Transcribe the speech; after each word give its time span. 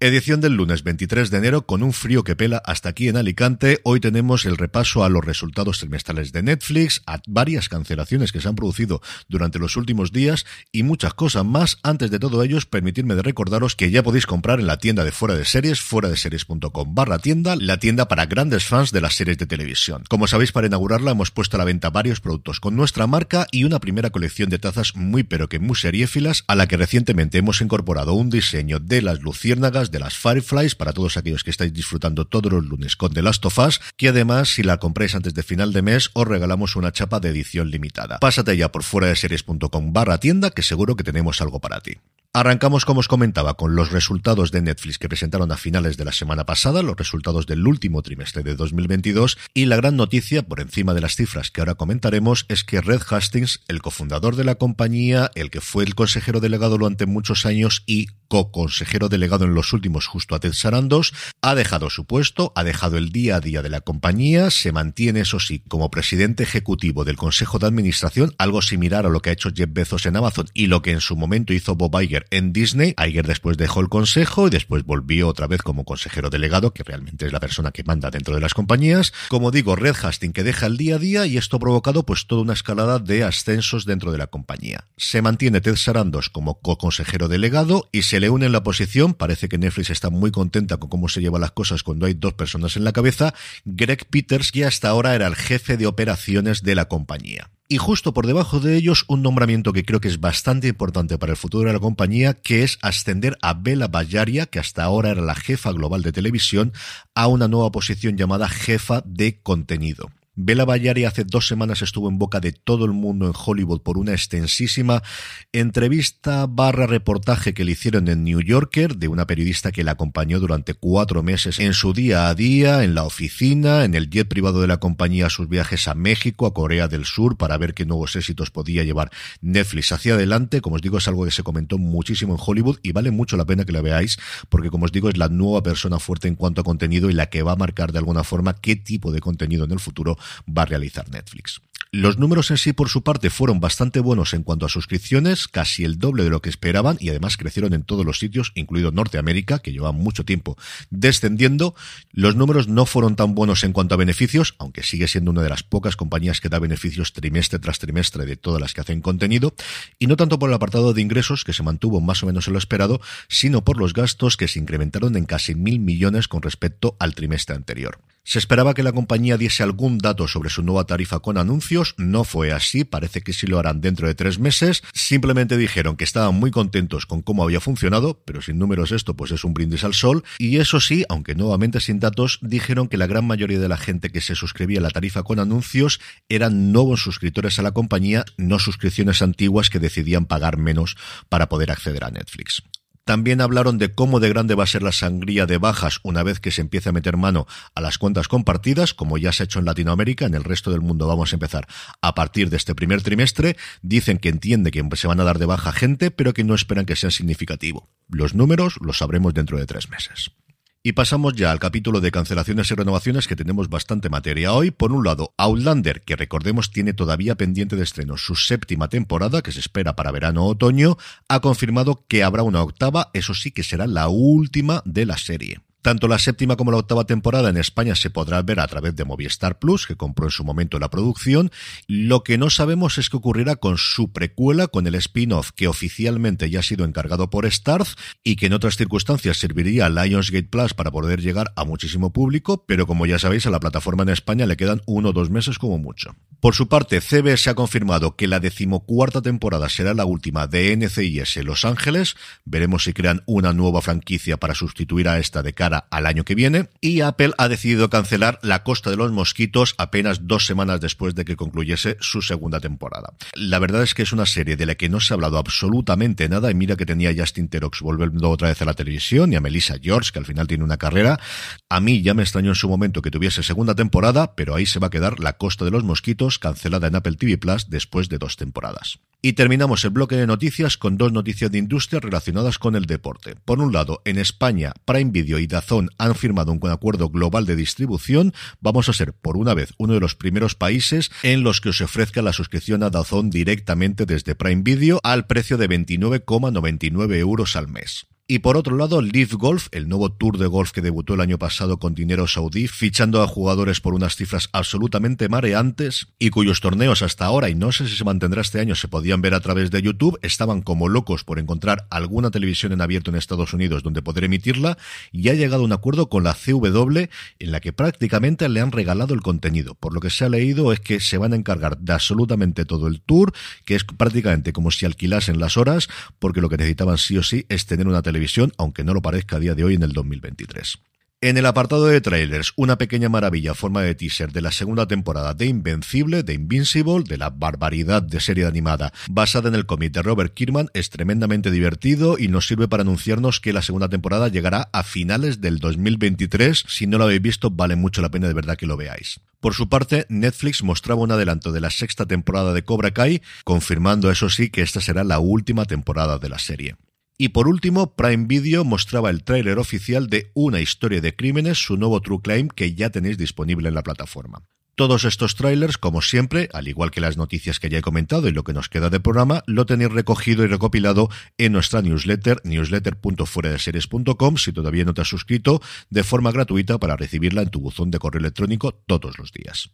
Edición 0.00 0.40
del 0.40 0.52
lunes 0.52 0.84
23 0.84 1.28
de 1.28 1.38
enero 1.38 1.66
con 1.66 1.82
un 1.82 1.92
frío 1.92 2.22
que 2.22 2.36
pela 2.36 2.62
hasta 2.64 2.88
aquí 2.88 3.08
en 3.08 3.16
Alicante. 3.16 3.80
Hoy 3.82 3.98
tenemos 3.98 4.46
el 4.46 4.56
repaso 4.56 5.02
a 5.02 5.08
los 5.08 5.24
resultados 5.24 5.80
trimestrales 5.80 6.30
de 6.30 6.44
Netflix, 6.44 7.02
a 7.04 7.20
varias 7.26 7.68
cancelaciones 7.68 8.30
que 8.30 8.40
se 8.40 8.46
han 8.46 8.54
producido 8.54 9.02
durante 9.28 9.58
los 9.58 9.76
últimos 9.76 10.12
días 10.12 10.46
y 10.70 10.84
muchas 10.84 11.14
cosas 11.14 11.44
más. 11.44 11.78
Antes 11.82 12.12
de 12.12 12.20
todo 12.20 12.44
ello, 12.44 12.60
permitidme 12.70 13.16
de 13.16 13.22
recordaros 13.22 13.74
que 13.74 13.90
ya 13.90 14.04
podéis 14.04 14.26
comprar 14.26 14.60
en 14.60 14.68
la 14.68 14.78
tienda 14.78 15.02
de 15.02 15.10
Fuera 15.10 15.34
de 15.34 15.44
Series, 15.44 15.80
fuera 15.80 16.08
de 16.08 16.16
series.com 16.16 16.94
barra 16.94 17.18
tienda, 17.18 17.56
la 17.56 17.80
tienda 17.80 18.06
para 18.06 18.26
grandes 18.26 18.66
fans 18.66 18.92
de 18.92 19.00
las 19.00 19.16
series 19.16 19.38
de 19.38 19.46
televisión. 19.46 20.04
Como 20.08 20.28
sabéis, 20.28 20.52
para 20.52 20.68
inaugurarla 20.68 21.10
hemos 21.10 21.32
puesto 21.32 21.56
a 21.56 21.58
la 21.58 21.64
venta 21.64 21.90
varios 21.90 22.20
productos 22.20 22.60
con 22.60 22.76
nuestra 22.76 23.08
marca 23.08 23.48
y 23.50 23.64
una 23.64 23.80
primera 23.80 24.10
colección 24.10 24.48
de 24.48 24.60
tazas 24.60 24.94
muy 24.94 25.24
pero 25.24 25.48
que 25.48 25.58
muy 25.58 25.74
seriéfilas 25.74 26.44
a 26.46 26.54
la 26.54 26.68
que 26.68 26.76
recientemente 26.76 27.38
hemos 27.38 27.60
incorporado 27.60 28.14
un 28.14 28.30
diseño 28.30 28.78
de 28.78 29.02
las 29.02 29.22
luciérnagas 29.22 29.87
de 29.90 30.00
las 30.00 30.16
Fireflies 30.16 30.74
para 30.74 30.92
todos 30.92 31.16
aquellos 31.16 31.44
que 31.44 31.50
estáis 31.50 31.72
disfrutando 31.72 32.26
todos 32.26 32.52
los 32.52 32.64
lunes 32.64 32.96
con 32.96 33.12
The 33.12 33.22
Last 33.22 33.44
of 33.46 33.58
Us, 33.58 33.80
que 33.96 34.08
además 34.08 34.48
si 34.54 34.62
la 34.62 34.78
compráis 34.78 35.14
antes 35.14 35.34
de 35.34 35.42
final 35.42 35.72
de 35.72 35.82
mes 35.82 36.10
os 36.14 36.26
regalamos 36.26 36.76
una 36.76 36.92
chapa 36.92 37.20
de 37.20 37.30
edición 37.30 37.70
limitada. 37.70 38.18
Pásate 38.18 38.56
ya 38.56 38.70
por 38.70 38.82
fuera 38.82 39.08
de 39.08 39.16
series.com 39.16 39.92
barra 39.92 40.18
tienda 40.18 40.50
que 40.50 40.62
seguro 40.62 40.96
que 40.96 41.04
tenemos 41.04 41.40
algo 41.40 41.60
para 41.60 41.80
ti. 41.80 41.98
Arrancamos, 42.38 42.84
como 42.84 43.00
os 43.00 43.08
comentaba, 43.08 43.54
con 43.54 43.74
los 43.74 43.90
resultados 43.90 44.52
de 44.52 44.62
Netflix 44.62 44.98
que 44.98 45.08
presentaron 45.08 45.50
a 45.50 45.56
finales 45.56 45.96
de 45.96 46.04
la 46.04 46.12
semana 46.12 46.46
pasada, 46.46 46.84
los 46.84 46.96
resultados 46.96 47.46
del 47.46 47.66
último 47.66 48.00
trimestre 48.00 48.44
de 48.44 48.54
2022, 48.54 49.38
y 49.54 49.64
la 49.64 49.74
gran 49.74 49.96
noticia, 49.96 50.44
por 50.44 50.60
encima 50.60 50.94
de 50.94 51.00
las 51.00 51.16
cifras 51.16 51.50
que 51.50 51.62
ahora 51.62 51.74
comentaremos, 51.74 52.46
es 52.48 52.62
que 52.62 52.80
Red 52.80 53.02
Hastings, 53.10 53.64
el 53.66 53.82
cofundador 53.82 54.36
de 54.36 54.44
la 54.44 54.54
compañía, 54.54 55.32
el 55.34 55.50
que 55.50 55.60
fue 55.60 55.82
el 55.82 55.96
consejero 55.96 56.38
delegado 56.38 56.78
durante 56.78 57.06
muchos 57.06 57.44
años 57.44 57.82
y 57.86 58.06
co-consejero 58.28 59.08
delegado 59.08 59.44
en 59.44 59.54
los 59.54 59.72
últimos 59.72 60.06
justo 60.06 60.36
a 60.36 60.38
Ted 60.38 60.52
Sarandos, 60.52 61.14
ha 61.42 61.56
dejado 61.56 61.90
su 61.90 62.04
puesto, 62.04 62.52
ha 62.54 62.62
dejado 62.62 62.98
el 62.98 63.10
día 63.10 63.36
a 63.36 63.40
día 63.40 63.62
de 63.62 63.70
la 63.70 63.80
compañía, 63.80 64.50
se 64.50 64.70
mantiene, 64.70 65.20
eso 65.20 65.40
sí, 65.40 65.64
como 65.66 65.90
presidente 65.90 66.44
ejecutivo 66.44 67.04
del 67.04 67.16
Consejo 67.16 67.58
de 67.58 67.66
Administración, 67.66 68.34
algo 68.38 68.62
similar 68.62 69.06
a 69.06 69.08
lo 69.08 69.22
que 69.22 69.30
ha 69.30 69.32
hecho 69.32 69.50
Jeff 69.52 69.70
Bezos 69.72 70.06
en 70.06 70.16
Amazon 70.16 70.46
y 70.54 70.66
lo 70.66 70.82
que 70.82 70.92
en 70.92 71.00
su 71.00 71.16
momento 71.16 71.52
hizo 71.52 71.74
Bob 71.74 72.00
Iger 72.00 72.27
en 72.30 72.52
Disney. 72.52 72.94
Iger 72.98 73.26
después 73.26 73.56
dejó 73.56 73.80
el 73.80 73.88
consejo 73.88 74.46
y 74.46 74.50
después 74.50 74.84
volvió 74.84 75.28
otra 75.28 75.46
vez 75.46 75.62
como 75.62 75.84
consejero 75.84 76.30
delegado, 76.30 76.72
que 76.72 76.84
realmente 76.84 77.26
es 77.26 77.32
la 77.32 77.40
persona 77.40 77.72
que 77.72 77.84
manda 77.84 78.10
dentro 78.10 78.34
de 78.34 78.40
las 78.40 78.54
compañías. 78.54 79.12
Como 79.28 79.50
digo, 79.50 79.76
Red 79.76 79.96
Hastings 80.02 80.34
que 80.34 80.44
deja 80.44 80.66
el 80.66 80.76
día 80.76 80.96
a 80.96 80.98
día 80.98 81.26
y 81.26 81.36
esto 81.36 81.56
ha 81.56 81.60
provocado 81.60 82.04
pues 82.04 82.26
toda 82.26 82.42
una 82.42 82.52
escalada 82.52 82.98
de 82.98 83.24
ascensos 83.24 83.84
dentro 83.84 84.12
de 84.12 84.18
la 84.18 84.26
compañía. 84.26 84.84
Se 84.96 85.22
mantiene 85.22 85.60
Ted 85.60 85.76
Sarandos 85.76 86.28
como 86.30 86.60
co-consejero 86.60 87.28
delegado 87.28 87.88
y 87.92 88.02
se 88.02 88.20
le 88.20 88.30
une 88.30 88.46
en 88.46 88.52
la 88.52 88.62
posición, 88.62 89.14
parece 89.14 89.48
que 89.48 89.58
Netflix 89.58 89.90
está 89.90 90.10
muy 90.10 90.30
contenta 90.30 90.76
con 90.76 90.88
cómo 90.88 91.08
se 91.08 91.20
llevan 91.20 91.40
las 91.40 91.52
cosas 91.52 91.82
cuando 91.82 92.06
hay 92.06 92.14
dos 92.14 92.34
personas 92.34 92.76
en 92.76 92.84
la 92.84 92.92
cabeza, 92.92 93.34
Greg 93.64 94.06
Peters, 94.06 94.52
que 94.52 94.64
hasta 94.64 94.88
ahora 94.88 95.14
era 95.14 95.26
el 95.26 95.36
jefe 95.36 95.76
de 95.76 95.86
operaciones 95.86 96.62
de 96.62 96.74
la 96.74 96.86
compañía. 96.86 97.50
Y 97.70 97.76
justo 97.76 98.14
por 98.14 98.26
debajo 98.26 98.60
de 98.60 98.76
ellos, 98.76 99.04
un 99.08 99.22
nombramiento 99.22 99.74
que 99.74 99.84
creo 99.84 100.00
que 100.00 100.08
es 100.08 100.20
bastante 100.20 100.68
importante 100.68 101.18
para 101.18 101.32
el 101.32 101.36
futuro 101.36 101.66
de 101.68 101.74
la 101.74 101.80
compañía, 101.80 102.32
que 102.32 102.62
es 102.62 102.78
ascender 102.80 103.36
a 103.42 103.52
Bela 103.52 103.88
Bayaria, 103.88 104.46
que 104.46 104.58
hasta 104.58 104.84
ahora 104.84 105.10
era 105.10 105.20
la 105.20 105.34
jefa 105.34 105.70
global 105.72 106.00
de 106.00 106.12
televisión, 106.12 106.72
a 107.14 107.26
una 107.26 107.46
nueva 107.46 107.70
posición 107.70 108.16
llamada 108.16 108.48
jefa 108.48 109.02
de 109.04 109.42
contenido. 109.42 110.08
Bela 110.40 110.64
Bayari 110.64 111.04
hace 111.04 111.24
dos 111.24 111.48
semanas 111.48 111.82
estuvo 111.82 112.08
en 112.08 112.16
boca 112.16 112.38
de 112.38 112.52
todo 112.52 112.84
el 112.84 112.92
mundo 112.92 113.26
en 113.26 113.32
Hollywood 113.34 113.80
por 113.80 113.98
una 113.98 114.12
extensísima 114.12 115.02
entrevista 115.50 116.46
barra 116.46 116.86
reportaje 116.86 117.54
que 117.54 117.64
le 117.64 117.72
hicieron 117.72 118.06
en 118.06 118.22
New 118.22 118.40
Yorker 118.40 118.98
de 118.98 119.08
una 119.08 119.26
periodista 119.26 119.72
que 119.72 119.82
la 119.82 119.92
acompañó 119.92 120.38
durante 120.38 120.74
cuatro 120.74 121.24
meses 121.24 121.58
en 121.58 121.74
su 121.74 121.92
día 121.92 122.28
a 122.28 122.36
día, 122.36 122.84
en 122.84 122.94
la 122.94 123.02
oficina, 123.02 123.84
en 123.84 123.96
el 123.96 124.10
jet 124.10 124.28
privado 124.28 124.60
de 124.60 124.68
la 124.68 124.76
compañía, 124.76 125.28
sus 125.28 125.48
viajes 125.48 125.88
a 125.88 125.96
México, 125.96 126.46
a 126.46 126.54
Corea 126.54 126.86
del 126.86 127.04
Sur, 127.04 127.36
para 127.36 127.58
ver 127.58 127.74
qué 127.74 127.84
nuevos 127.84 128.14
éxitos 128.14 128.52
podía 128.52 128.84
llevar 128.84 129.10
Netflix 129.40 129.90
hacia 129.90 130.14
adelante. 130.14 130.60
Como 130.60 130.76
os 130.76 130.82
digo, 130.82 130.98
es 130.98 131.08
algo 131.08 131.24
que 131.24 131.32
se 131.32 131.42
comentó 131.42 131.78
muchísimo 131.78 132.34
en 132.34 132.40
Hollywood 132.40 132.78
y 132.84 132.92
vale 132.92 133.10
mucho 133.10 133.36
la 133.36 133.44
pena 133.44 133.64
que 133.64 133.72
la 133.72 133.82
veáis, 133.82 134.20
porque 134.48 134.70
como 134.70 134.84
os 134.84 134.92
digo, 134.92 135.08
es 135.08 135.16
la 135.16 135.28
nueva 135.28 135.64
persona 135.64 135.98
fuerte 135.98 136.28
en 136.28 136.36
cuanto 136.36 136.60
a 136.60 136.64
contenido 136.64 137.10
y 137.10 137.12
la 137.12 137.26
que 137.26 137.42
va 137.42 137.54
a 137.54 137.56
marcar 137.56 137.90
de 137.90 137.98
alguna 137.98 138.22
forma 138.22 138.54
qué 138.54 138.76
tipo 138.76 139.10
de 139.10 139.18
contenido 139.18 139.64
en 139.64 139.72
el 139.72 139.80
futuro 139.80 140.16
va 140.46 140.62
a 140.62 140.66
realizar 140.66 141.08
Netflix. 141.10 141.60
Los 141.90 142.18
números 142.18 142.50
en 142.50 142.58
sí, 142.58 142.74
por 142.74 142.90
su 142.90 143.02
parte, 143.02 143.30
fueron 143.30 143.60
bastante 143.60 144.00
buenos 144.00 144.34
en 144.34 144.42
cuanto 144.42 144.66
a 144.66 144.68
suscripciones, 144.68 145.48
casi 145.48 145.84
el 145.84 145.98
doble 145.98 146.22
de 146.22 146.28
lo 146.28 146.42
que 146.42 146.50
esperaban 146.50 146.98
y 147.00 147.08
además 147.08 147.38
crecieron 147.38 147.72
en 147.72 147.82
todos 147.82 148.04
los 148.04 148.18
sitios, 148.18 148.52
incluido 148.54 148.90
Norteamérica, 148.90 149.60
que 149.60 149.72
lleva 149.72 149.90
mucho 149.92 150.26
tiempo 150.26 150.58
descendiendo. 150.90 151.74
Los 152.12 152.36
números 152.36 152.68
no 152.68 152.84
fueron 152.84 153.16
tan 153.16 153.34
buenos 153.34 153.64
en 153.64 153.72
cuanto 153.72 153.94
a 153.94 153.96
beneficios, 153.98 154.54
aunque 154.58 154.82
sigue 154.82 155.08
siendo 155.08 155.30
una 155.30 155.40
de 155.40 155.48
las 155.48 155.62
pocas 155.62 155.96
compañías 155.96 156.42
que 156.42 156.50
da 156.50 156.58
beneficios 156.58 157.14
trimestre 157.14 157.58
tras 157.58 157.78
trimestre 157.78 158.26
de 158.26 158.36
todas 158.36 158.60
las 158.60 158.74
que 158.74 158.82
hacen 158.82 159.00
contenido, 159.00 159.54
y 159.98 160.08
no 160.08 160.16
tanto 160.16 160.38
por 160.38 160.50
el 160.50 160.54
apartado 160.54 160.92
de 160.92 161.00
ingresos, 161.00 161.42
que 161.42 161.54
se 161.54 161.62
mantuvo 161.62 162.02
más 162.02 162.22
o 162.22 162.26
menos 162.26 162.48
en 162.48 162.52
lo 162.52 162.58
esperado, 162.58 163.00
sino 163.28 163.64
por 163.64 163.78
los 163.78 163.94
gastos 163.94 164.36
que 164.36 164.46
se 164.46 164.58
incrementaron 164.58 165.16
en 165.16 165.24
casi 165.24 165.54
mil 165.54 165.80
millones 165.80 166.28
con 166.28 166.42
respecto 166.42 166.98
al 167.00 167.14
trimestre 167.14 167.56
anterior. 167.56 167.98
Se 168.24 168.38
esperaba 168.38 168.74
que 168.74 168.82
la 168.82 168.92
compañía 168.92 169.38
diese 169.38 169.62
algún 169.62 169.98
dato 169.98 170.28
sobre 170.28 170.50
su 170.50 170.62
nueva 170.62 170.84
tarifa 170.84 171.20
con 171.20 171.38
anuncios, 171.38 171.94
no 171.96 172.24
fue 172.24 172.52
así, 172.52 172.84
parece 172.84 173.22
que 173.22 173.32
sí 173.32 173.46
lo 173.46 173.58
harán 173.58 173.80
dentro 173.80 174.06
de 174.06 174.14
tres 174.14 174.38
meses, 174.38 174.82
simplemente 174.92 175.56
dijeron 175.56 175.96
que 175.96 176.04
estaban 176.04 176.34
muy 176.34 176.50
contentos 176.50 177.06
con 177.06 177.22
cómo 177.22 177.42
había 177.42 177.60
funcionado, 177.60 178.22
pero 178.24 178.42
sin 178.42 178.58
números 178.58 178.92
esto 178.92 179.16
pues 179.16 179.30
es 179.30 179.44
un 179.44 179.54
brindis 179.54 179.84
al 179.84 179.94
sol, 179.94 180.24
y 180.38 180.58
eso 180.58 180.78
sí, 180.78 181.04
aunque 181.08 181.34
nuevamente 181.34 181.80
sin 181.80 182.00
datos, 182.00 182.38
dijeron 182.42 182.88
que 182.88 182.98
la 182.98 183.06
gran 183.06 183.26
mayoría 183.26 183.60
de 183.60 183.68
la 183.68 183.78
gente 183.78 184.10
que 184.10 184.20
se 184.20 184.34
suscribía 184.34 184.80
a 184.80 184.82
la 184.82 184.90
tarifa 184.90 185.22
con 185.22 185.38
anuncios 185.38 186.00
eran 186.28 186.72
nuevos 186.72 187.02
suscriptores 187.02 187.58
a 187.58 187.62
la 187.62 187.72
compañía, 187.72 188.24
no 188.36 188.58
suscripciones 188.58 189.22
antiguas 189.22 189.70
que 189.70 189.78
decidían 189.78 190.26
pagar 190.26 190.58
menos 190.58 190.96
para 191.28 191.48
poder 191.48 191.70
acceder 191.70 192.04
a 192.04 192.10
Netflix. 192.10 192.62
También 193.08 193.40
hablaron 193.40 193.78
de 193.78 193.94
cómo 193.94 194.20
de 194.20 194.28
grande 194.28 194.54
va 194.54 194.64
a 194.64 194.66
ser 194.66 194.82
la 194.82 194.92
sangría 194.92 195.46
de 195.46 195.56
bajas 195.56 195.98
una 196.02 196.22
vez 196.22 196.40
que 196.40 196.50
se 196.50 196.60
empiece 196.60 196.90
a 196.90 196.92
meter 196.92 197.16
mano 197.16 197.46
a 197.74 197.80
las 197.80 197.96
cuentas 197.96 198.28
compartidas, 198.28 198.92
como 198.92 199.16
ya 199.16 199.32
se 199.32 199.42
ha 199.42 199.44
hecho 199.44 199.60
en 199.60 199.64
Latinoamérica, 199.64 200.26
en 200.26 200.34
el 200.34 200.44
resto 200.44 200.70
del 200.70 200.82
mundo 200.82 201.06
vamos 201.06 201.32
a 201.32 201.36
empezar 201.36 201.66
a 202.02 202.14
partir 202.14 202.50
de 202.50 202.58
este 202.58 202.74
primer 202.74 203.00
trimestre. 203.00 203.56
Dicen 203.80 204.18
que 204.18 204.28
entiende 204.28 204.70
que 204.70 204.86
se 204.92 205.08
van 205.08 205.20
a 205.20 205.24
dar 205.24 205.38
de 205.38 205.46
baja 205.46 205.72
gente, 205.72 206.10
pero 206.10 206.34
que 206.34 206.44
no 206.44 206.54
esperan 206.54 206.84
que 206.84 206.96
sea 206.96 207.10
significativo. 207.10 207.88
Los 208.10 208.34
números 208.34 208.74
los 208.82 208.98
sabremos 208.98 209.32
dentro 209.32 209.56
de 209.56 209.64
tres 209.64 209.88
meses. 209.88 210.32
Y 210.80 210.92
pasamos 210.92 211.34
ya 211.34 211.50
al 211.50 211.58
capítulo 211.58 212.00
de 212.00 212.12
cancelaciones 212.12 212.70
y 212.70 212.74
renovaciones 212.74 213.26
que 213.26 213.34
tenemos 213.34 213.68
bastante 213.68 214.08
materia 214.08 214.52
hoy. 214.52 214.70
Por 214.70 214.92
un 214.92 215.04
lado, 215.04 215.34
Outlander, 215.36 216.02
que 216.02 216.14
recordemos 216.14 216.70
tiene 216.70 216.92
todavía 216.92 217.34
pendiente 217.34 217.74
de 217.74 217.82
estreno 217.82 218.16
su 218.16 218.36
séptima 218.36 218.88
temporada, 218.88 219.42
que 219.42 219.50
se 219.50 219.58
espera 219.58 219.96
para 219.96 220.12
verano 220.12 220.44
o 220.44 220.50
otoño, 220.50 220.96
ha 221.28 221.40
confirmado 221.40 222.04
que 222.06 222.22
habrá 222.22 222.44
una 222.44 222.62
octava, 222.62 223.10
eso 223.12 223.34
sí 223.34 223.50
que 223.50 223.64
será 223.64 223.88
la 223.88 224.08
última 224.08 224.82
de 224.84 225.04
la 225.04 225.18
serie. 225.18 225.67
Tanto 225.82 226.08
la 226.08 226.18
séptima 226.18 226.56
como 226.56 226.72
la 226.72 226.78
octava 226.78 227.04
temporada 227.04 227.50
en 227.50 227.56
España 227.56 227.94
se 227.94 228.10
podrá 228.10 228.42
ver 228.42 228.58
a 228.58 228.66
través 228.66 228.96
de 228.96 229.04
Movistar 229.04 229.58
Plus, 229.60 229.86
que 229.86 229.96
compró 229.96 230.26
en 230.26 230.32
su 230.32 230.44
momento 230.44 230.78
la 230.78 230.90
producción. 230.90 231.52
Lo 231.86 232.24
que 232.24 232.36
no 232.36 232.50
sabemos 232.50 232.98
es 232.98 233.10
qué 233.10 233.16
ocurrirá 233.16 233.56
con 233.56 233.78
su 233.78 234.12
precuela, 234.12 234.66
con 234.66 234.86
el 234.88 234.96
spin-off 234.96 235.52
que 235.52 235.68
oficialmente 235.68 236.50
ya 236.50 236.60
ha 236.60 236.62
sido 236.64 236.84
encargado 236.84 237.30
por 237.30 237.50
Starz 237.50 237.94
y 238.24 238.36
que 238.36 238.46
en 238.46 238.54
otras 238.54 238.76
circunstancias 238.76 239.38
serviría 239.38 239.86
a 239.86 239.88
Lionsgate 239.88 240.48
Plus 240.48 240.74
para 240.74 240.90
poder 240.90 241.20
llegar 241.20 241.52
a 241.54 241.64
muchísimo 241.64 242.12
público, 242.12 242.64
pero 242.66 242.86
como 242.86 243.06
ya 243.06 243.18
sabéis, 243.18 243.46
a 243.46 243.50
la 243.50 243.60
plataforma 243.60 244.02
en 244.02 244.08
España 244.10 244.46
le 244.46 244.56
quedan 244.56 244.82
uno 244.86 245.10
o 245.10 245.12
dos 245.12 245.30
meses 245.30 245.58
como 245.58 245.78
mucho. 245.78 246.16
Por 246.40 246.54
su 246.54 246.68
parte, 246.68 247.00
CBS 247.00 247.50
ha 247.50 247.54
confirmado 247.54 248.16
que 248.16 248.28
la 248.28 248.40
decimocuarta 248.40 249.22
temporada 249.22 249.68
será 249.68 249.94
la 249.94 250.04
última 250.04 250.46
de 250.46 250.76
NCIS 250.76 251.36
Los 251.44 251.64
Ángeles. 251.64 252.16
Veremos 252.44 252.84
si 252.84 252.92
crean 252.92 253.22
una 253.26 253.52
nueva 253.52 253.80
franquicia 253.82 254.36
para 254.36 254.54
sustituir 254.54 255.08
a 255.08 255.18
esta 255.18 255.42
de 255.42 255.52
cara 255.52 255.77
al 255.90 256.06
año 256.06 256.24
que 256.24 256.34
viene. 256.34 256.68
Y 256.80 257.00
Apple 257.00 257.32
ha 257.38 257.48
decidido 257.48 257.90
cancelar 257.90 258.38
La 258.42 258.62
Costa 258.62 258.90
de 258.90 258.96
los 258.96 259.12
Mosquitos 259.12 259.74
apenas 259.78 260.26
dos 260.26 260.46
semanas 260.46 260.80
después 260.80 261.14
de 261.14 261.24
que 261.24 261.36
concluyese 261.36 261.96
su 262.00 262.22
segunda 262.22 262.60
temporada. 262.60 263.14
La 263.34 263.58
verdad 263.58 263.82
es 263.82 263.94
que 263.94 264.02
es 264.02 264.12
una 264.12 264.26
serie 264.26 264.56
de 264.56 264.66
la 264.66 264.74
que 264.74 264.88
no 264.88 265.00
se 265.00 265.12
ha 265.12 265.16
hablado 265.16 265.38
absolutamente 265.38 266.28
nada. 266.28 266.50
Y 266.50 266.54
mira 266.54 266.76
que 266.76 266.86
tenía 266.86 267.14
Justin 267.16 267.48
Terox 267.48 267.80
volviendo 267.80 268.30
otra 268.30 268.48
vez 268.48 268.60
a 268.62 268.64
la 268.64 268.74
televisión 268.74 269.32
y 269.32 269.36
a 269.36 269.40
Melissa 269.40 269.76
George, 269.80 270.10
que 270.12 270.18
al 270.18 270.26
final 270.26 270.46
tiene 270.46 270.64
una 270.64 270.76
carrera. 270.76 271.20
A 271.68 271.80
mí 271.80 272.02
ya 272.02 272.14
me 272.14 272.22
extrañó 272.22 272.50
en 272.50 272.54
su 272.54 272.68
momento 272.68 273.02
que 273.02 273.10
tuviese 273.10 273.42
segunda 273.42 273.74
temporada, 273.74 274.34
pero 274.34 274.54
ahí 274.54 274.66
se 274.66 274.78
va 274.78 274.88
a 274.88 274.90
quedar 274.90 275.20
La 275.20 275.34
Costa 275.34 275.64
de 275.64 275.70
los 275.70 275.84
Mosquitos 275.84 276.38
cancelada 276.38 276.88
en 276.88 276.96
Apple 276.96 277.16
TV 277.16 277.38
Plus 277.38 277.70
después 277.70 278.08
de 278.08 278.18
dos 278.18 278.36
temporadas. 278.36 278.98
Y 279.20 279.32
terminamos 279.32 279.84
el 279.84 279.90
bloque 279.90 280.14
de 280.14 280.28
noticias 280.28 280.76
con 280.76 280.96
dos 280.96 281.12
noticias 281.12 281.50
de 281.50 281.58
industria 281.58 281.98
relacionadas 281.98 282.58
con 282.58 282.76
el 282.76 282.86
deporte. 282.86 283.34
Por 283.44 283.58
un 283.60 283.72
lado, 283.72 284.00
en 284.04 284.16
España, 284.16 284.72
Prime 284.84 285.10
Video 285.10 285.40
y 285.40 285.48
Dazón 285.58 285.90
han 285.98 286.14
firmado 286.14 286.52
un 286.52 286.70
acuerdo 286.70 287.08
global 287.08 287.44
de 287.44 287.56
distribución. 287.56 288.32
Vamos 288.60 288.88
a 288.88 288.92
ser, 288.92 289.12
por 289.12 289.36
una 289.36 289.54
vez, 289.54 289.74
uno 289.76 289.94
de 289.94 290.00
los 290.00 290.14
primeros 290.14 290.54
países 290.54 291.10
en 291.24 291.42
los 291.42 291.60
que 291.60 291.70
os 291.70 291.80
ofrezca 291.80 292.22
la 292.22 292.32
suscripción 292.32 292.84
a 292.84 292.90
Dazón 292.90 293.28
directamente 293.28 294.06
desde 294.06 294.36
Prime 294.36 294.62
Video 294.62 295.00
al 295.02 295.26
precio 295.26 295.56
de 295.56 295.68
29,99 295.68 297.16
euros 297.16 297.56
al 297.56 297.66
mes. 297.66 298.06
Y 298.30 298.40
por 298.40 298.58
otro 298.58 298.76
lado, 298.76 299.00
Leaf 299.00 299.32
Golf, 299.32 299.68
el 299.72 299.88
nuevo 299.88 300.12
tour 300.12 300.36
de 300.36 300.46
golf 300.46 300.72
que 300.72 300.82
debutó 300.82 301.14
el 301.14 301.22
año 301.22 301.38
pasado 301.38 301.78
con 301.78 301.94
dinero 301.94 302.26
saudí, 302.26 302.68
fichando 302.68 303.22
a 303.22 303.26
jugadores 303.26 303.80
por 303.80 303.94
unas 303.94 304.16
cifras 304.16 304.50
absolutamente 304.52 305.30
mareantes 305.30 306.08
y 306.18 306.28
cuyos 306.28 306.60
torneos 306.60 307.00
hasta 307.00 307.24
ahora, 307.24 307.48
y 307.48 307.54
no 307.54 307.72
sé 307.72 307.88
si 307.88 307.96
se 307.96 308.04
mantendrá 308.04 308.42
este 308.42 308.60
año, 308.60 308.74
se 308.74 308.86
podían 308.86 309.22
ver 309.22 309.32
a 309.32 309.40
través 309.40 309.70
de 309.70 309.80
YouTube, 309.80 310.18
estaban 310.20 310.60
como 310.60 310.90
locos 310.90 311.24
por 311.24 311.38
encontrar 311.38 311.86
alguna 311.88 312.30
televisión 312.30 312.72
en 312.72 312.82
abierto 312.82 313.10
en 313.10 313.16
Estados 313.16 313.54
Unidos 313.54 313.82
donde 313.82 314.02
poder 314.02 314.24
emitirla 314.24 314.76
y 315.10 315.30
ha 315.30 315.32
llegado 315.32 315.62
a 315.62 315.64
un 315.64 315.72
acuerdo 315.72 316.10
con 316.10 316.22
la 316.22 316.34
CW 316.34 317.08
en 317.38 317.50
la 317.50 317.60
que 317.60 317.72
prácticamente 317.72 318.46
le 318.50 318.60
han 318.60 318.72
regalado 318.72 319.14
el 319.14 319.22
contenido. 319.22 319.74
Por 319.74 319.94
lo 319.94 320.00
que 320.00 320.10
se 320.10 320.26
ha 320.26 320.28
leído 320.28 320.70
es 320.74 320.80
que 320.80 321.00
se 321.00 321.16
van 321.16 321.32
a 321.32 321.36
encargar 321.36 321.78
de 321.78 321.94
absolutamente 321.94 322.66
todo 322.66 322.88
el 322.88 323.00
tour, 323.00 323.32
que 323.64 323.74
es 323.74 323.84
prácticamente 323.84 324.52
como 324.52 324.70
si 324.70 324.84
alquilasen 324.84 325.40
las 325.40 325.56
horas, 325.56 325.88
porque 326.18 326.42
lo 326.42 326.50
que 326.50 326.58
necesitaban 326.58 326.98
sí 326.98 327.16
o 327.16 327.22
sí 327.22 327.46
es 327.48 327.64
tener 327.64 327.88
una 327.88 328.02
televisión 328.02 328.17
aunque 328.56 328.84
no 328.84 328.94
lo 328.94 329.02
parezca 329.02 329.36
a 329.36 329.40
día 329.40 329.54
de 329.54 329.64
hoy 329.64 329.74
en 329.74 329.82
el 329.82 329.92
2023. 329.92 330.78
En 331.20 331.36
el 331.36 331.46
apartado 331.46 331.86
de 331.86 332.00
trailers, 332.00 332.52
una 332.54 332.78
pequeña 332.78 333.08
maravilla 333.08 333.52
forma 333.52 333.82
de 333.82 333.96
teaser 333.96 334.30
de 334.30 334.40
la 334.40 334.52
segunda 334.52 334.86
temporada 334.86 335.34
de 335.34 335.46
Invencible, 335.46 336.22
de 336.22 336.34
Invincible, 336.34 337.02
de 337.02 337.18
la 337.18 337.30
barbaridad 337.30 338.04
de 338.04 338.20
serie 338.20 338.46
animada 338.46 338.92
basada 339.10 339.48
en 339.48 339.56
el 339.56 339.66
cómic 339.66 339.92
de 339.92 340.02
Robert 340.02 340.32
Kirkman, 340.32 340.70
es 340.74 340.90
tremendamente 340.90 341.50
divertido 341.50 342.20
y 342.20 342.28
nos 342.28 342.46
sirve 342.46 342.68
para 342.68 342.82
anunciarnos 342.82 343.40
que 343.40 343.52
la 343.52 343.62
segunda 343.62 343.88
temporada 343.88 344.28
llegará 344.28 344.68
a 344.72 344.84
finales 344.84 345.40
del 345.40 345.58
2023. 345.58 346.66
Si 346.68 346.86
no 346.86 346.98
lo 346.98 347.04
habéis 347.04 347.22
visto, 347.22 347.50
vale 347.50 347.74
mucho 347.74 348.00
la 348.00 348.12
pena 348.12 348.28
de 348.28 348.34
verdad 348.34 348.56
que 348.56 348.68
lo 348.68 348.76
veáis. 348.76 349.20
Por 349.40 349.54
su 349.54 349.68
parte, 349.68 350.06
Netflix 350.08 350.62
mostraba 350.62 351.02
un 351.02 351.10
adelanto 351.10 351.50
de 351.50 351.60
la 351.60 351.70
sexta 351.70 352.06
temporada 352.06 352.52
de 352.52 352.62
Cobra 352.62 352.92
Kai, 352.92 353.22
confirmando 353.42 354.12
eso 354.12 354.30
sí 354.30 354.50
que 354.50 354.62
esta 354.62 354.80
será 354.80 355.02
la 355.02 355.18
última 355.18 355.64
temporada 355.64 356.18
de 356.18 356.28
la 356.28 356.38
serie. 356.38 356.76
Y 357.20 357.30
por 357.30 357.48
último, 357.48 357.96
Prime 357.96 358.26
Video 358.28 358.64
mostraba 358.64 359.10
el 359.10 359.24
tráiler 359.24 359.58
oficial 359.58 360.06
de 360.06 360.30
Una 360.34 360.60
historia 360.60 361.00
de 361.00 361.16
crímenes, 361.16 361.58
su 361.58 361.76
nuevo 361.76 362.00
True 362.00 362.20
Crime 362.22 362.48
que 362.54 362.76
ya 362.76 362.90
tenéis 362.90 363.18
disponible 363.18 363.68
en 363.68 363.74
la 363.74 363.82
plataforma. 363.82 364.44
Todos 364.76 365.04
estos 365.04 365.34
trailers, 365.34 365.78
como 365.78 366.00
siempre, 366.00 366.48
al 366.52 366.68
igual 366.68 366.92
que 366.92 367.00
las 367.00 367.16
noticias 367.16 367.58
que 367.58 367.68
ya 367.68 367.78
he 367.78 367.82
comentado 367.82 368.28
y 368.28 368.32
lo 368.32 368.44
que 368.44 368.52
nos 368.52 368.68
queda 368.68 368.88
de 368.88 369.00
programa, 369.00 369.42
lo 369.48 369.66
tenéis 369.66 369.90
recogido 369.90 370.44
y 370.44 370.46
recopilado 370.46 371.08
en 371.38 371.50
nuestra 371.50 371.82
newsletter, 371.82 372.40
newsletter.fueradeseries.com, 372.44 374.36
si 374.36 374.52
todavía 374.52 374.84
no 374.84 374.94
te 374.94 375.00
has 375.00 375.08
suscrito, 375.08 375.60
de 375.90 376.04
forma 376.04 376.30
gratuita 376.30 376.78
para 376.78 376.94
recibirla 376.94 377.42
en 377.42 377.50
tu 377.50 377.58
buzón 377.58 377.90
de 377.90 377.98
correo 377.98 378.20
electrónico 378.20 378.70
todos 378.86 379.18
los 379.18 379.32
días. 379.32 379.72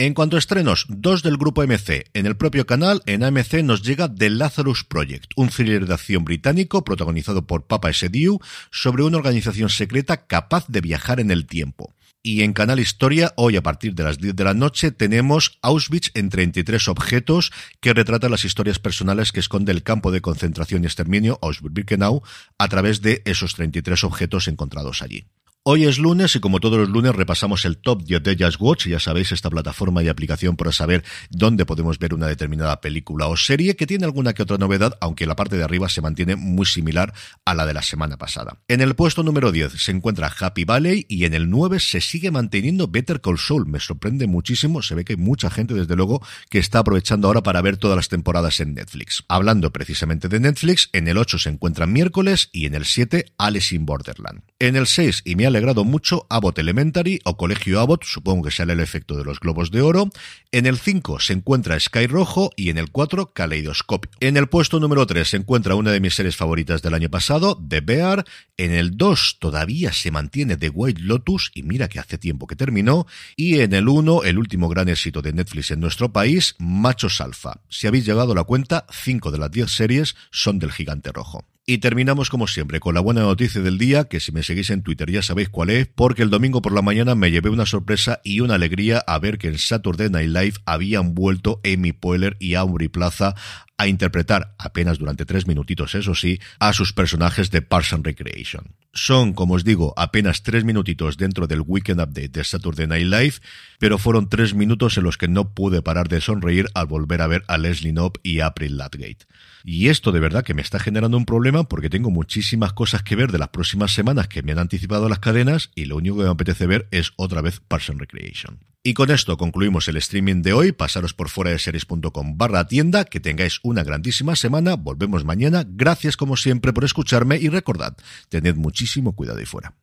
En 0.00 0.14
cuanto 0.14 0.36
a 0.36 0.38
estrenos, 0.38 0.86
dos 0.88 1.24
del 1.24 1.36
grupo 1.36 1.60
MC. 1.66 2.04
En 2.14 2.26
el 2.26 2.36
propio 2.36 2.66
canal, 2.66 3.02
en 3.06 3.24
AMC 3.24 3.64
nos 3.64 3.82
llega 3.82 4.08
The 4.08 4.30
Lazarus 4.30 4.84
Project, 4.84 5.32
un 5.34 5.48
thriller 5.48 5.86
de 5.86 5.94
acción 5.94 6.22
británico 6.22 6.84
protagonizado 6.84 7.48
por 7.48 7.66
Papa 7.66 7.92
Sediu 7.92 8.38
sobre 8.70 9.02
una 9.02 9.16
organización 9.16 9.70
secreta 9.70 10.28
capaz 10.28 10.68
de 10.68 10.82
viajar 10.82 11.18
en 11.18 11.32
el 11.32 11.46
tiempo. 11.46 11.96
Y 12.22 12.42
en 12.42 12.52
Canal 12.52 12.78
Historia, 12.78 13.32
hoy 13.34 13.56
a 13.56 13.62
partir 13.64 13.96
de 13.96 14.04
las 14.04 14.18
10 14.18 14.36
de 14.36 14.44
la 14.44 14.54
noche, 14.54 14.92
tenemos 14.92 15.58
Auschwitz 15.62 16.12
en 16.14 16.28
33 16.28 16.86
objetos 16.86 17.50
que 17.80 17.92
retrata 17.92 18.28
las 18.28 18.44
historias 18.44 18.78
personales 18.78 19.32
que 19.32 19.40
esconde 19.40 19.72
el 19.72 19.82
campo 19.82 20.12
de 20.12 20.20
concentración 20.20 20.84
y 20.84 20.86
exterminio 20.86 21.40
Auschwitz-Birkenau 21.42 22.22
a 22.56 22.68
través 22.68 23.02
de 23.02 23.22
esos 23.24 23.54
33 23.56 24.04
objetos 24.04 24.46
encontrados 24.46 25.02
allí. 25.02 25.26
Hoy 25.64 25.84
es 25.84 25.98
lunes 25.98 26.34
y 26.34 26.40
como 26.40 26.60
todos 26.60 26.78
los 26.78 26.88
lunes 26.88 27.14
repasamos 27.14 27.66
el 27.66 27.76
top 27.76 28.02
10 28.02 28.22
de 28.22 28.36
Just 28.42 28.58
Watch. 28.58 28.86
Ya 28.86 28.98
sabéis, 29.00 29.32
esta 29.32 29.50
plataforma 29.50 30.02
y 30.02 30.08
aplicación 30.08 30.56
para 30.56 30.72
saber 30.72 31.04
dónde 31.28 31.66
podemos 31.66 31.98
ver 31.98 32.14
una 32.14 32.26
determinada 32.26 32.80
película 32.80 33.26
o 33.26 33.36
serie 33.36 33.76
que 33.76 33.86
tiene 33.86 34.06
alguna 34.06 34.32
que 34.32 34.42
otra 34.42 34.56
novedad, 34.56 34.96
aunque 35.02 35.26
la 35.26 35.36
parte 35.36 35.58
de 35.58 35.64
arriba 35.64 35.90
se 35.90 36.00
mantiene 36.00 36.36
muy 36.36 36.64
similar 36.64 37.12
a 37.44 37.54
la 37.54 37.66
de 37.66 37.74
la 37.74 37.82
semana 37.82 38.16
pasada. 38.16 38.60
En 38.66 38.80
el 38.80 38.94
puesto 38.94 39.22
número 39.22 39.52
10 39.52 39.72
se 39.72 39.90
encuentra 39.90 40.32
Happy 40.40 40.64
Valley 40.64 41.04
y 41.06 41.26
en 41.26 41.34
el 41.34 41.50
9 41.50 41.80
se 41.80 42.00
sigue 42.00 42.30
manteniendo 42.30 42.88
Better 42.88 43.20
Call 43.20 43.38
Saul. 43.38 43.66
Me 43.66 43.80
sorprende 43.80 44.26
muchísimo. 44.26 44.80
Se 44.80 44.94
ve 44.94 45.04
que 45.04 45.14
hay 45.14 45.18
mucha 45.18 45.50
gente, 45.50 45.74
desde 45.74 45.96
luego, 45.96 46.24
que 46.48 46.60
está 46.60 46.78
aprovechando 46.78 47.28
ahora 47.28 47.42
para 47.42 47.60
ver 47.60 47.76
todas 47.76 47.96
las 47.96 48.08
temporadas 48.08 48.60
en 48.60 48.72
Netflix. 48.72 49.22
Hablando 49.28 49.70
precisamente 49.70 50.28
de 50.28 50.40
Netflix, 50.40 50.88
en 50.94 51.08
el 51.08 51.18
8 51.18 51.38
se 51.38 51.50
encuentra 51.50 51.86
miércoles 51.86 52.48
y 52.52 52.64
en 52.64 52.74
el 52.74 52.86
7 52.86 53.26
Alice 53.36 53.74
in 53.74 53.84
Borderland. 53.84 54.40
En 54.58 54.76
el 54.76 54.86
6, 54.86 55.22
y 55.26 55.36
alegrado 55.48 55.84
mucho, 55.84 56.26
Abbott 56.30 56.58
Elementary 56.58 57.20
o 57.24 57.36
Colegio 57.36 57.80
Abbott, 57.80 58.04
supongo 58.04 58.44
que 58.44 58.50
sale 58.50 58.72
el 58.72 58.80
efecto 58.80 59.16
de 59.16 59.24
los 59.24 59.40
globos 59.40 59.70
de 59.70 59.82
oro. 59.82 60.10
En 60.52 60.66
el 60.66 60.78
5 60.78 61.20
se 61.20 61.32
encuentra 61.32 61.78
Sky 61.78 62.06
Rojo 62.06 62.50
y 62.56 62.70
en 62.70 62.78
el 62.78 62.90
4 62.90 63.32
Kaleidoscopio. 63.32 64.10
En 64.20 64.36
el 64.36 64.48
puesto 64.48 64.80
número 64.80 65.06
3 65.06 65.28
se 65.28 65.36
encuentra 65.36 65.74
una 65.74 65.90
de 65.90 66.00
mis 66.00 66.14
series 66.14 66.36
favoritas 66.36 66.82
del 66.82 66.94
año 66.94 67.10
pasado, 67.10 67.60
The 67.68 67.80
Bear. 67.80 68.24
En 68.56 68.72
el 68.72 68.96
2 68.96 69.38
todavía 69.40 69.92
se 69.92 70.10
mantiene 70.10 70.56
The 70.56 70.68
White 70.68 71.02
Lotus 71.02 71.50
y 71.54 71.62
mira 71.64 71.88
que 71.88 71.98
hace 71.98 72.18
tiempo 72.18 72.46
que 72.46 72.56
terminó. 72.56 73.06
Y 73.36 73.60
en 73.60 73.72
el 73.72 73.88
1, 73.88 74.22
el 74.24 74.38
último 74.38 74.68
gran 74.68 74.88
éxito 74.88 75.22
de 75.22 75.32
Netflix 75.32 75.70
en 75.70 75.80
nuestro 75.80 76.12
país, 76.12 76.54
Machos 76.58 77.20
Alfa. 77.20 77.60
Si 77.68 77.86
habéis 77.86 78.06
llegado 78.06 78.32
a 78.32 78.36
la 78.36 78.44
cuenta, 78.44 78.86
5 78.90 79.30
de 79.30 79.38
las 79.38 79.50
10 79.50 79.70
series 79.70 80.16
son 80.30 80.58
del 80.58 80.72
gigante 80.72 81.12
rojo. 81.12 81.44
Y 81.70 81.78
terminamos 81.78 82.30
como 82.30 82.46
siempre 82.46 82.80
con 82.80 82.94
la 82.94 83.02
buena 83.02 83.20
noticia 83.20 83.60
del 83.60 83.76
día, 83.76 84.04
que 84.04 84.20
si 84.20 84.32
me 84.32 84.42
seguís 84.42 84.70
en 84.70 84.82
Twitter 84.82 85.10
ya 85.10 85.20
sabéis 85.20 85.50
cuál 85.50 85.68
es, 85.68 85.86
porque 85.86 86.22
el 86.22 86.30
domingo 86.30 86.62
por 86.62 86.72
la 86.72 86.80
mañana 86.80 87.14
me 87.14 87.30
llevé 87.30 87.50
una 87.50 87.66
sorpresa 87.66 88.22
y 88.24 88.40
una 88.40 88.54
alegría 88.54 89.04
a 89.06 89.18
ver 89.18 89.36
que 89.36 89.48
en 89.48 89.58
Saturday 89.58 90.08
Night 90.08 90.30
Live 90.30 90.54
habían 90.64 91.14
vuelto 91.14 91.60
Amy 91.70 91.92
Poehler 91.92 92.38
y 92.40 92.54
Aubrey 92.54 92.88
Plaza 92.88 93.34
a 93.78 93.86
interpretar, 93.86 94.54
apenas 94.58 94.98
durante 94.98 95.24
tres 95.24 95.46
minutitos 95.46 95.94
eso 95.94 96.14
sí, 96.14 96.40
a 96.58 96.72
sus 96.72 96.92
personajes 96.92 97.50
de 97.52 97.62
Parks 97.62 97.92
and 97.92 98.04
Recreation. 98.04 98.74
Son, 98.92 99.32
como 99.32 99.54
os 99.54 99.62
digo, 99.62 99.94
apenas 99.96 100.42
tres 100.42 100.64
minutitos 100.64 101.16
dentro 101.16 101.46
del 101.46 101.62
Weekend 101.64 102.00
Update 102.00 102.30
de 102.30 102.44
Saturday 102.44 102.88
Night 102.88 103.06
Live, 103.06 103.34
pero 103.78 103.96
fueron 103.96 104.28
tres 104.28 104.52
minutos 104.52 104.98
en 104.98 105.04
los 105.04 105.16
que 105.16 105.28
no 105.28 105.54
pude 105.54 105.80
parar 105.80 106.08
de 106.08 106.20
sonreír 106.20 106.66
al 106.74 106.86
volver 106.86 107.22
a 107.22 107.28
ver 107.28 107.44
a 107.46 107.56
Leslie 107.56 107.92
Knope 107.92 108.18
y 108.24 108.40
April 108.40 108.76
Latgate. 108.76 109.26
Y 109.62 109.88
esto 109.88 110.10
de 110.10 110.20
verdad 110.20 110.44
que 110.44 110.54
me 110.54 110.62
está 110.62 110.80
generando 110.80 111.16
un 111.16 111.26
problema 111.26 111.68
porque 111.68 111.90
tengo 111.90 112.10
muchísimas 112.10 112.72
cosas 112.72 113.04
que 113.04 113.14
ver 113.14 113.30
de 113.30 113.38
las 113.38 113.50
próximas 113.50 113.92
semanas 113.92 114.26
que 114.26 114.42
me 114.42 114.52
han 114.52 114.58
anticipado 114.58 115.08
las 115.08 115.20
cadenas 115.20 115.70
y 115.76 115.84
lo 115.84 115.96
único 115.96 116.16
que 116.16 116.24
me 116.24 116.30
apetece 116.30 116.66
ver 116.66 116.88
es 116.90 117.12
otra 117.16 117.42
vez 117.42 117.60
Parks 117.60 117.88
Recreation. 117.96 118.58
Y 118.88 118.94
con 118.94 119.10
esto 119.10 119.36
concluimos 119.36 119.86
el 119.88 119.98
streaming 119.98 120.40
de 120.40 120.54
hoy. 120.54 120.72
Pasaros 120.72 121.12
por 121.12 121.28
fuera 121.28 121.50
de 121.50 121.58
series.com 121.58 122.38
barra 122.38 122.66
tienda. 122.66 123.04
Que 123.04 123.20
tengáis 123.20 123.60
una 123.62 123.84
grandísima 123.84 124.34
semana. 124.34 124.76
Volvemos 124.76 125.26
mañana. 125.26 125.62
Gracias 125.68 126.16
como 126.16 126.38
siempre 126.38 126.72
por 126.72 126.86
escucharme 126.86 127.36
y 127.36 127.50
recordad, 127.50 127.98
tened 128.30 128.56
muchísimo 128.56 129.14
cuidado 129.14 129.40
ahí 129.40 129.44
fuera. 129.44 129.74